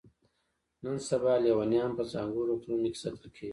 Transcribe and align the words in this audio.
نن 0.83 0.97
سبا 1.09 1.33
لیونیان 1.43 1.91
په 1.97 2.03
ځانګړو 2.13 2.49
روغتونونو 2.49 2.87
کې 2.93 3.01
ساتل 3.03 3.27
کیږي. 3.35 3.49